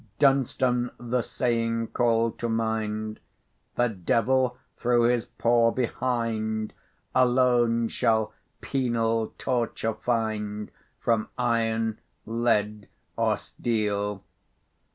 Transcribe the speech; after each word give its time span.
Dunstan 0.17 0.89
the 0.99 1.21
saying 1.21 1.89
called 1.89 2.39
to 2.39 2.49
mind, 2.49 3.19
"The 3.75 3.87
devil 3.87 4.57
through 4.75 5.03
his 5.09 5.25
paw 5.25 5.69
behind 5.69 6.73
Alone 7.13 7.87
shall 7.87 8.33
penal 8.61 9.35
torture 9.37 9.93
find 9.93 10.71
From 10.99 11.29
iron, 11.37 11.99
lead, 12.25 12.87
or 13.15 13.37
steel." 13.37 14.23